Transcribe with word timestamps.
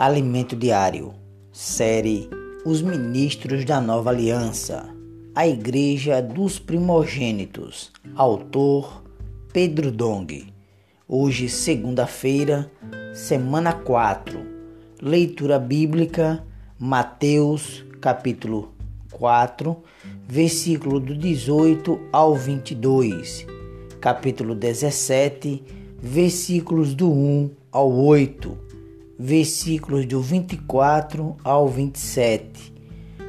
Alimento 0.00 0.56
Diário, 0.56 1.12
série 1.52 2.26
Os 2.64 2.80
Ministros 2.80 3.66
da 3.66 3.82
Nova 3.82 4.08
Aliança, 4.08 4.88
a 5.34 5.46
Igreja 5.46 6.22
dos 6.22 6.58
Primogênitos, 6.58 7.92
autor 8.16 9.04
Pedro 9.52 9.92
Dong. 9.92 10.54
Hoje, 11.06 11.50
segunda-feira, 11.50 12.72
semana 13.12 13.74
4, 13.74 14.40
leitura 15.02 15.58
bíblica, 15.58 16.42
Mateus, 16.78 17.84
capítulo 18.00 18.72
4, 19.12 19.76
versículo 20.26 20.98
do 20.98 21.14
18 21.14 22.00
ao 22.10 22.34
22, 22.34 23.46
capítulo 24.00 24.54
17, 24.54 25.62
versículos 26.00 26.94
do 26.94 27.12
1 27.12 27.50
ao 27.70 27.92
8, 27.92 28.69
versículos 29.22 30.06
do 30.06 30.22
24 30.22 31.36
ao 31.44 31.68
27, 31.68 32.72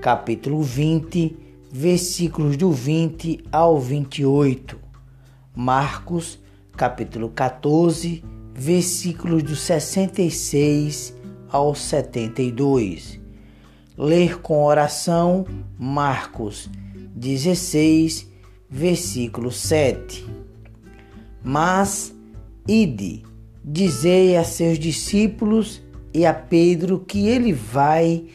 capítulo 0.00 0.62
20, 0.62 1.36
versículos 1.70 2.56
do 2.56 2.72
20 2.72 3.44
ao 3.52 3.78
28, 3.78 4.80
Marcos, 5.54 6.40
capítulo 6.74 7.28
14, 7.28 8.24
versículos 8.54 9.42
do 9.42 9.54
66 9.54 11.14
ao 11.50 11.74
72. 11.74 13.20
Ler 13.98 14.40
com 14.40 14.64
oração 14.64 15.44
Marcos 15.78 16.70
16, 17.14 18.26
versículo 18.70 19.52
7. 19.52 20.26
Mas 21.42 22.14
ide 22.66 23.33
Dizei 23.66 24.36
a 24.36 24.44
seus 24.44 24.78
discípulos 24.78 25.82
e 26.12 26.26
a 26.26 26.34
Pedro 26.34 26.98
que 26.98 27.28
ele 27.28 27.50
vai 27.50 28.26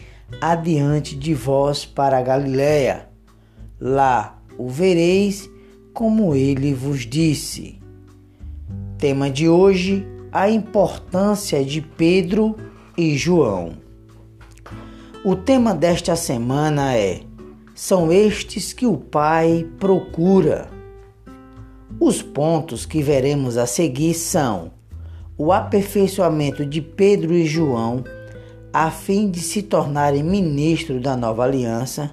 adiante 0.42 1.16
de 1.16 1.36
vós 1.36 1.86
para 1.86 2.18
a 2.18 2.22
Galiléia. 2.24 3.08
Lá 3.80 4.42
o 4.58 4.68
vereis 4.68 5.48
como 5.94 6.34
ele 6.34 6.74
vos 6.74 7.02
disse. 7.06 7.80
Tema 8.98 9.30
de 9.30 9.48
hoje: 9.48 10.04
a 10.32 10.50
importância 10.50 11.64
de 11.64 11.80
Pedro 11.80 12.56
e 12.98 13.16
João. 13.16 13.74
O 15.24 15.36
tema 15.36 15.76
desta 15.76 16.16
semana 16.16 16.96
é: 16.96 17.22
são 17.76 18.12
estes 18.12 18.74
que 18.74 18.88
o 18.88 18.98
Pai 18.98 19.68
procura. 19.80 20.72
Os 22.00 22.24
pontos 22.24 22.84
que 22.84 23.04
veremos 23.04 23.58
a 23.58 23.68
seguir 23.68 24.16
são 24.16 24.79
o 25.40 25.54
aperfeiçoamento 25.54 26.66
de 26.66 26.82
Pedro 26.82 27.34
e 27.34 27.46
João 27.46 28.04
a 28.74 28.92
fim 28.92 29.32
de 29.32 29.40
se 29.40 29.64
tornarem 29.64 30.22
ministros 30.22 31.02
da 31.02 31.16
nova 31.16 31.46
aliança. 31.46 32.12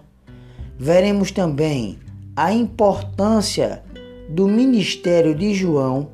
Veremos 0.78 1.32
também 1.32 1.98
a 2.36 2.52
importância 2.52 3.82
do 4.28 4.46
ministério 4.46 5.34
de 5.34 5.52
João, 5.52 6.08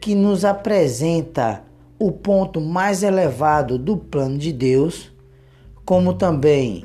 que 0.00 0.14
nos 0.14 0.44
apresenta 0.44 1.64
o 1.98 2.12
ponto 2.12 2.60
mais 2.60 3.02
elevado 3.02 3.76
do 3.76 3.96
plano 3.96 4.38
de 4.38 4.52
Deus, 4.52 5.12
como 5.84 6.14
também 6.14 6.84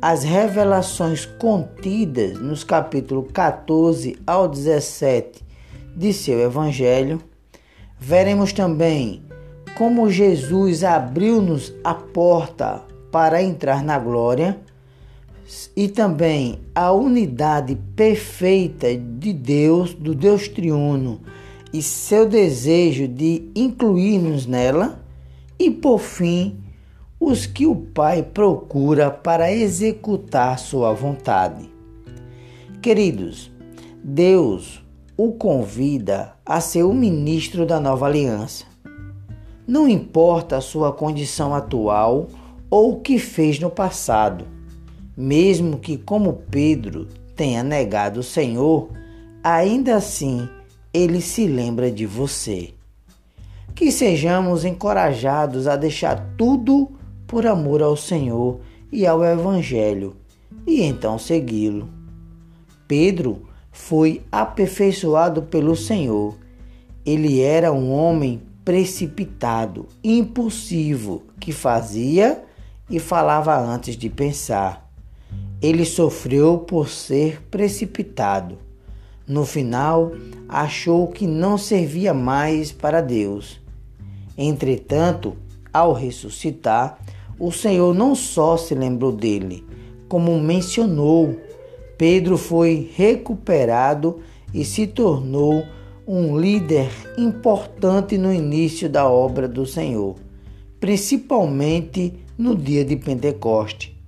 as 0.00 0.22
revelações 0.22 1.26
contidas 1.26 2.38
nos 2.38 2.62
capítulos 2.62 3.26
14 3.32 4.16
ao 4.24 4.48
17 4.48 5.44
de 5.96 6.12
seu 6.12 6.38
evangelho 6.38 7.20
Veremos 8.00 8.52
também 8.52 9.22
como 9.76 10.10
Jesus 10.10 10.82
abriu-nos 10.82 11.72
a 11.84 11.94
porta 11.94 12.82
para 13.10 13.42
entrar 13.42 13.82
na 13.82 13.98
glória 13.98 14.58
e 15.76 15.88
também 15.88 16.60
a 16.74 16.92
unidade 16.92 17.76
perfeita 17.96 18.96
de 18.96 19.32
Deus, 19.32 19.94
do 19.94 20.14
Deus 20.14 20.48
triuno 20.48 21.20
e 21.72 21.82
seu 21.82 22.28
desejo 22.28 23.06
de 23.06 23.50
incluir-nos 23.54 24.46
nela, 24.46 25.00
e 25.58 25.70
por 25.70 25.98
fim, 25.98 26.56
os 27.20 27.46
que 27.46 27.66
o 27.66 27.74
Pai 27.74 28.22
procura 28.22 29.10
para 29.10 29.52
executar 29.52 30.58
sua 30.58 30.92
vontade. 30.92 31.68
Queridos, 32.80 33.50
Deus 34.02 34.82
o 35.18 35.32
convida 35.32 36.32
a 36.46 36.60
ser 36.60 36.84
o 36.84 36.94
ministro 36.94 37.66
da 37.66 37.80
nova 37.80 38.06
aliança. 38.06 38.64
Não 39.66 39.88
importa 39.88 40.56
a 40.56 40.60
sua 40.60 40.92
condição 40.92 41.54
atual 41.54 42.28
ou 42.70 42.92
o 42.92 43.00
que 43.00 43.18
fez 43.18 43.58
no 43.58 43.68
passado, 43.68 44.46
mesmo 45.16 45.78
que, 45.78 45.98
como 45.98 46.44
Pedro, 46.50 47.08
tenha 47.34 47.62
negado 47.62 48.20
o 48.20 48.22
Senhor, 48.22 48.88
ainda 49.42 49.96
assim 49.96 50.48
ele 50.94 51.20
se 51.20 51.46
lembra 51.46 51.90
de 51.90 52.06
você. 52.06 52.70
Que 53.74 53.90
sejamos 53.90 54.64
encorajados 54.64 55.66
a 55.66 55.76
deixar 55.76 56.34
tudo 56.38 56.92
por 57.26 57.44
amor 57.44 57.82
ao 57.82 57.96
Senhor 57.96 58.60
e 58.90 59.06
ao 59.06 59.24
Evangelho 59.24 60.16
e 60.68 60.82
então 60.82 61.18
segui-lo. 61.18 61.88
Pedro 62.86 63.47
foi 63.70 64.22
aperfeiçoado 64.30 65.42
pelo 65.42 65.76
Senhor. 65.76 66.36
Ele 67.04 67.40
era 67.40 67.72
um 67.72 67.92
homem 67.92 68.42
precipitado, 68.64 69.86
impulsivo, 70.04 71.22
que 71.40 71.52
fazia 71.52 72.44
e 72.90 72.98
falava 72.98 73.56
antes 73.58 73.96
de 73.96 74.10
pensar. 74.10 74.90
Ele 75.60 75.84
sofreu 75.84 76.58
por 76.58 76.88
ser 76.88 77.42
precipitado. 77.50 78.58
No 79.26 79.44
final, 79.44 80.12
achou 80.48 81.08
que 81.08 81.26
não 81.26 81.58
servia 81.58 82.14
mais 82.14 82.72
para 82.72 83.00
Deus. 83.00 83.60
Entretanto, 84.36 85.36
ao 85.72 85.92
ressuscitar, 85.92 86.98
o 87.38 87.52
Senhor 87.52 87.94
não 87.94 88.14
só 88.14 88.56
se 88.56 88.74
lembrou 88.74 89.12
dele, 89.12 89.66
como 90.08 90.38
mencionou 90.40 91.36
Pedro 91.98 92.38
foi 92.38 92.92
recuperado 92.94 94.20
e 94.54 94.64
se 94.64 94.86
tornou 94.86 95.64
um 96.06 96.38
líder 96.38 96.88
importante 97.18 98.16
no 98.16 98.32
início 98.32 98.88
da 98.88 99.08
obra 99.08 99.48
do 99.48 99.66
Senhor, 99.66 100.14
principalmente 100.78 102.14
no 102.38 102.54
dia 102.54 102.84
de 102.84 102.94
Pentecoste. 102.94 104.00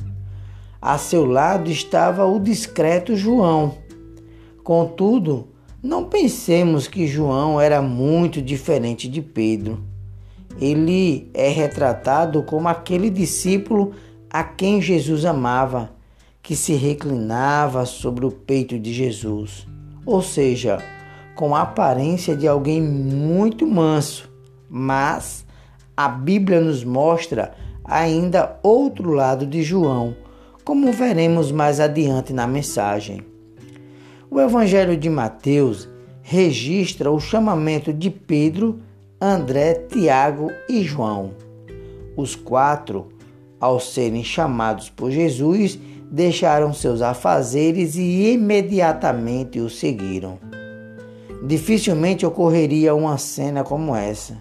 A 0.80 0.96
seu 0.98 1.26
lado 1.26 1.68
estava 1.68 2.24
o 2.24 2.38
discreto 2.38 3.16
João. 3.16 3.74
Contudo, 4.62 5.48
não 5.82 6.04
pensemos 6.04 6.86
que 6.86 7.08
João 7.08 7.60
era 7.60 7.82
muito 7.82 8.40
diferente 8.40 9.08
de 9.08 9.20
Pedro. 9.20 9.82
Ele 10.60 11.28
é 11.34 11.48
retratado 11.48 12.44
como 12.44 12.68
aquele 12.68 13.10
discípulo 13.10 13.92
a 14.30 14.44
quem 14.44 14.80
Jesus 14.80 15.24
amava 15.24 15.98
que 16.42 16.56
se 16.56 16.74
reclinava 16.74 17.84
sobre 17.84 18.24
o 18.24 18.30
peito 18.30 18.78
de 18.78 18.92
Jesus, 18.92 19.66
ou 20.04 20.22
seja, 20.22 20.82
com 21.34 21.54
a 21.54 21.62
aparência 21.62 22.34
de 22.34 22.46
alguém 22.48 22.82
muito 22.82 23.66
manso, 23.66 24.30
mas 24.68 25.44
a 25.96 26.08
Bíblia 26.08 26.60
nos 26.60 26.84
mostra 26.84 27.52
ainda 27.84 28.58
outro 28.62 29.10
lado 29.12 29.46
de 29.46 29.62
João, 29.62 30.16
como 30.64 30.92
veremos 30.92 31.50
mais 31.50 31.80
adiante 31.80 32.32
na 32.32 32.46
mensagem. 32.46 33.22
O 34.30 34.40
Evangelho 34.40 34.96
de 34.96 35.10
Mateus 35.10 35.88
registra 36.22 37.10
o 37.10 37.18
chamamento 37.18 37.92
de 37.92 38.08
Pedro, 38.08 38.78
André, 39.20 39.74
Tiago 39.74 40.50
e 40.68 40.82
João. 40.84 41.32
Os 42.16 42.36
quatro, 42.36 43.08
ao 43.58 43.80
serem 43.80 44.22
chamados 44.22 44.88
por 44.88 45.10
Jesus, 45.10 45.78
deixaram 46.10 46.72
seus 46.72 47.00
afazeres 47.00 47.94
e 47.94 48.32
imediatamente 48.32 49.60
o 49.60 49.70
seguiram. 49.70 50.38
Dificilmente 51.46 52.26
ocorreria 52.26 52.94
uma 52.94 53.16
cena 53.16 53.62
como 53.62 53.94
essa. 53.94 54.38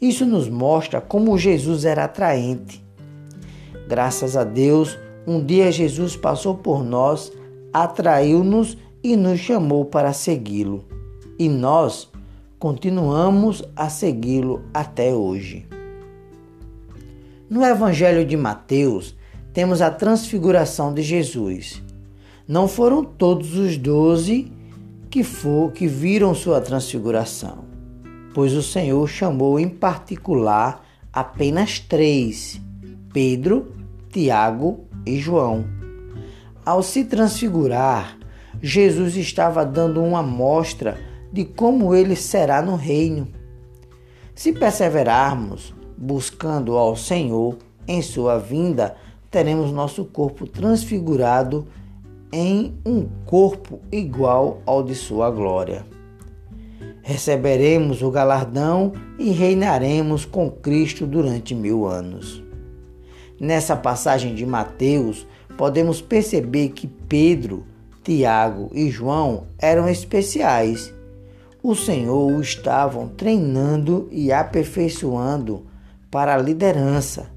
Isso 0.00 0.24
nos 0.24 0.48
mostra 0.48 1.00
como 1.00 1.36
Jesus 1.36 1.84
era 1.84 2.04
atraente. 2.04 2.82
Graças 3.88 4.36
a 4.36 4.44
Deus, 4.44 4.98
um 5.26 5.44
dia 5.44 5.72
Jesus 5.72 6.16
passou 6.16 6.54
por 6.54 6.84
nós, 6.84 7.32
atraiu-nos 7.72 8.78
e 9.02 9.16
nos 9.16 9.40
chamou 9.40 9.84
para 9.84 10.12
segui-lo. 10.12 10.84
E 11.38 11.48
nós 11.48 12.10
continuamos 12.58 13.64
a 13.74 13.88
segui-lo 13.88 14.62
até 14.72 15.12
hoje. 15.12 15.66
No 17.50 17.64
Evangelho 17.64 18.24
de 18.24 18.36
Mateus, 18.36 19.14
temos 19.52 19.82
a 19.82 19.90
transfiguração 19.90 20.92
de 20.94 21.02
Jesus. 21.02 21.82
Não 22.46 22.66
foram 22.66 23.04
todos 23.04 23.56
os 23.56 23.76
doze 23.76 24.50
que, 25.10 25.22
for, 25.22 25.72
que 25.72 25.86
viram 25.86 26.34
sua 26.34 26.60
transfiguração, 26.60 27.64
pois 28.34 28.54
o 28.54 28.62
Senhor 28.62 29.06
chamou 29.08 29.60
em 29.60 29.68
particular 29.68 30.84
apenas 31.12 31.78
três, 31.78 32.60
Pedro, 33.12 33.72
Tiago 34.10 34.86
e 35.04 35.18
João. 35.18 35.64
Ao 36.64 36.82
se 36.82 37.04
transfigurar, 37.04 38.18
Jesus 38.62 39.16
estava 39.16 39.64
dando 39.64 40.02
uma 40.02 40.22
mostra 40.22 40.98
de 41.32 41.44
como 41.44 41.94
ele 41.94 42.16
será 42.16 42.62
no 42.62 42.76
reino. 42.76 43.28
Se 44.34 44.52
perseverarmos 44.52 45.74
buscando 45.96 46.76
ao 46.76 46.96
Senhor 46.96 47.58
em 47.86 48.00
sua 48.00 48.38
vinda, 48.38 48.96
teremos 49.32 49.72
nosso 49.72 50.04
corpo 50.04 50.46
transfigurado 50.46 51.66
em 52.30 52.74
um 52.84 53.08
corpo 53.24 53.80
igual 53.90 54.60
ao 54.66 54.82
de 54.82 54.94
sua 54.94 55.30
glória. 55.30 55.86
Receberemos 57.02 58.02
o 58.02 58.10
galardão 58.10 58.92
e 59.18 59.30
reinaremos 59.30 60.26
com 60.26 60.50
Cristo 60.50 61.06
durante 61.06 61.54
mil 61.54 61.86
anos. 61.86 62.42
Nessa 63.40 63.74
passagem 63.74 64.34
de 64.34 64.44
Mateus, 64.44 65.26
podemos 65.56 66.02
perceber 66.02 66.68
que 66.68 66.86
Pedro, 66.86 67.66
Tiago 68.04 68.70
e 68.72 68.90
João 68.90 69.46
eram 69.58 69.88
especiais. 69.88 70.92
O 71.62 71.74
Senhor 71.74 72.32
o 72.32 72.40
estavam 72.40 73.08
treinando 73.08 74.08
e 74.12 74.30
aperfeiçoando 74.30 75.64
para 76.10 76.34
a 76.34 76.38
liderança. 76.38 77.31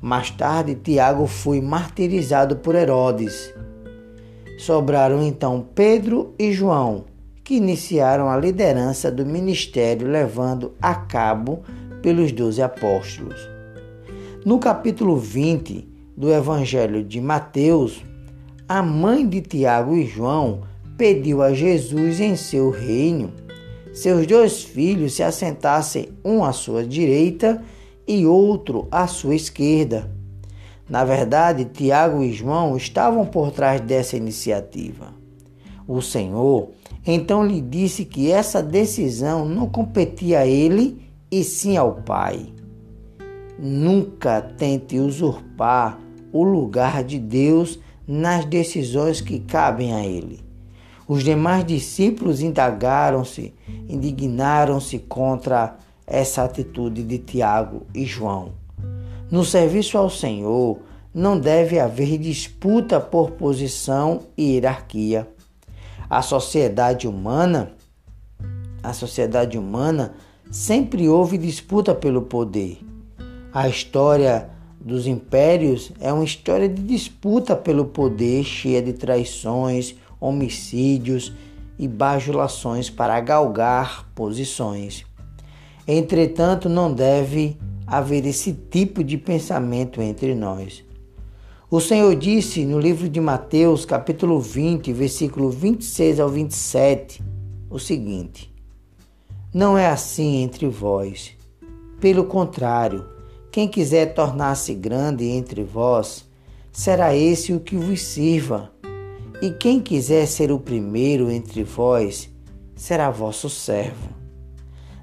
Mais 0.00 0.30
tarde, 0.30 0.74
Tiago 0.74 1.26
foi 1.26 1.60
martirizado 1.60 2.56
por 2.56 2.74
Herodes. 2.74 3.52
Sobraram 4.58 5.22
então 5.22 5.66
Pedro 5.74 6.34
e 6.38 6.52
João, 6.52 7.04
que 7.44 7.54
iniciaram 7.54 8.28
a 8.28 8.36
liderança 8.36 9.10
do 9.10 9.24
ministério 9.24 10.08
levando 10.08 10.72
a 10.80 10.94
cabo 10.94 11.62
pelos 12.02 12.32
doze 12.32 12.62
apóstolos. 12.62 13.40
No 14.44 14.58
capítulo 14.58 15.16
20 15.16 15.86
do 16.16 16.32
Evangelho 16.32 17.02
de 17.02 17.20
Mateus, 17.20 18.04
a 18.68 18.82
mãe 18.82 19.26
de 19.26 19.40
Tiago 19.40 19.96
e 19.96 20.06
João 20.06 20.62
pediu 20.96 21.42
a 21.42 21.52
Jesus 21.52 22.20
em 22.20 22.36
seu 22.36 22.70
reino 22.70 23.32
seus 23.98 24.28
dois 24.28 24.62
filhos 24.62 25.14
se 25.14 25.24
assentassem 25.24 26.10
um 26.24 26.44
à 26.44 26.52
sua 26.52 26.84
direita 26.84 27.60
e 28.08 28.26
outro 28.26 28.88
à 28.90 29.06
sua 29.06 29.34
esquerda. 29.34 30.10
Na 30.88 31.04
verdade, 31.04 31.66
Tiago 31.66 32.22
e 32.22 32.32
João 32.32 32.76
estavam 32.76 33.26
por 33.26 33.52
trás 33.52 33.80
dessa 33.82 34.16
iniciativa. 34.16 35.12
O 35.86 36.00
Senhor 36.00 36.70
então 37.06 37.46
lhe 37.46 37.60
disse 37.60 38.04
que 38.04 38.30
essa 38.30 38.62
decisão 38.62 39.44
não 39.46 39.68
competia 39.68 40.40
a 40.40 40.46
ele 40.46 41.10
e 41.30 41.44
sim 41.44 41.76
ao 41.76 41.96
Pai. 42.02 42.52
Nunca 43.58 44.40
tente 44.40 44.98
usurpar 44.98 45.98
o 46.32 46.42
lugar 46.42 47.02
de 47.02 47.18
Deus 47.18 47.78
nas 48.06 48.44
decisões 48.44 49.20
que 49.20 49.40
cabem 49.40 49.92
a 49.92 50.04
ele. 50.04 50.40
Os 51.06 51.24
demais 51.24 51.64
discípulos 51.64 52.42
indagaram-se, 52.42 53.54
indignaram-se 53.88 54.98
contra 54.98 55.76
essa 56.08 56.42
atitude 56.42 57.02
de 57.02 57.18
Tiago 57.18 57.86
e 57.94 58.04
João. 58.04 58.52
No 59.30 59.44
serviço 59.44 59.98
ao 59.98 60.08
Senhor, 60.08 60.78
não 61.14 61.38
deve 61.38 61.78
haver 61.78 62.16
disputa 62.16 62.98
por 62.98 63.32
posição 63.32 64.22
e 64.36 64.54
hierarquia. 64.54 65.28
A 66.08 66.22
sociedade 66.22 67.06
humana, 67.06 67.72
a 68.82 68.92
sociedade 68.92 69.58
humana 69.58 70.14
sempre 70.50 71.08
houve 71.08 71.36
disputa 71.36 71.94
pelo 71.94 72.22
poder. 72.22 72.78
A 73.52 73.68
história 73.68 74.48
dos 74.80 75.06
impérios 75.06 75.92
é 76.00 76.12
uma 76.12 76.24
história 76.24 76.68
de 76.68 76.82
disputa 76.82 77.54
pelo 77.54 77.86
poder, 77.86 78.44
cheia 78.44 78.80
de 78.80 78.92
traições, 78.92 79.94
homicídios 80.20 81.32
e 81.78 81.86
bajulações 81.86 82.88
para 82.88 83.20
galgar 83.20 84.08
posições. 84.14 85.07
Entretanto, 85.90 86.68
não 86.68 86.92
deve 86.92 87.56
haver 87.86 88.26
esse 88.26 88.52
tipo 88.52 89.02
de 89.02 89.16
pensamento 89.16 90.02
entre 90.02 90.34
nós. 90.34 90.84
O 91.70 91.80
Senhor 91.80 92.14
disse 92.14 92.62
no 92.66 92.78
livro 92.78 93.08
de 93.08 93.18
Mateus, 93.18 93.86
capítulo 93.86 94.38
20, 94.38 94.92
versículo 94.92 95.48
26 95.48 96.20
ao 96.20 96.28
27, 96.28 97.22
o 97.70 97.78
seguinte: 97.78 98.54
Não 99.52 99.78
é 99.78 99.86
assim 99.86 100.42
entre 100.42 100.68
vós. 100.68 101.32
Pelo 101.98 102.24
contrário, 102.24 103.06
quem 103.50 103.66
quiser 103.66 104.12
tornar-se 104.12 104.74
grande 104.74 105.24
entre 105.24 105.64
vós, 105.64 106.26
será 106.70 107.16
esse 107.16 107.54
o 107.54 107.60
que 107.60 107.76
vos 107.76 108.02
sirva. 108.02 108.70
E 109.40 109.52
quem 109.52 109.80
quiser 109.80 110.26
ser 110.26 110.52
o 110.52 110.58
primeiro 110.58 111.30
entre 111.30 111.64
vós, 111.64 112.28
será 112.76 113.10
vosso 113.10 113.48
servo. 113.48 114.17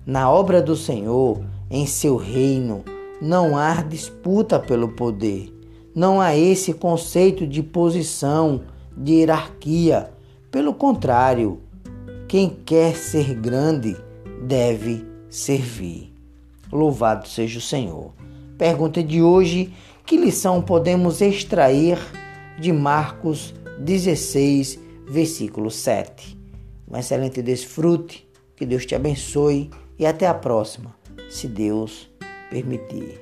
Na 0.05 0.29
obra 0.29 0.61
do 0.61 0.75
Senhor, 0.75 1.41
em 1.69 1.85
seu 1.85 2.15
reino, 2.15 2.83
não 3.21 3.57
há 3.57 3.81
disputa 3.81 4.59
pelo 4.59 4.89
poder 4.89 5.55
não 5.95 6.19
há 6.19 6.35
esse 6.35 6.73
conceito 6.73 7.47
de 7.47 7.63
posição, 7.63 8.63
de 8.95 9.13
hierarquia. 9.13 10.11
Pelo 10.51 10.73
contrário, 10.73 11.61
quem 12.27 12.49
quer 12.49 12.97
ser 12.97 13.33
grande 13.33 13.95
deve 14.43 15.05
servir. 15.29 16.13
Louvado 16.69 17.29
seja 17.29 17.59
o 17.59 17.61
Senhor. 17.61 18.13
Pergunta 18.57 19.01
de 19.01 19.21
hoje: 19.21 19.73
que 20.05 20.17
lição 20.17 20.61
podemos 20.61 21.21
extrair 21.21 21.97
de 22.59 22.73
Marcos 22.73 23.53
16, 23.79 24.77
versículo 25.07 25.71
7? 25.71 26.37
Um 26.91 26.97
excelente 26.97 27.41
desfrute, 27.41 28.27
que 28.57 28.65
Deus 28.65 28.85
te 28.85 28.95
abençoe 28.95 29.69
e 29.97 30.05
até 30.05 30.27
a 30.27 30.33
próxima, 30.33 30.95
se 31.29 31.47
Deus 31.47 32.09
permitir. 32.49 33.19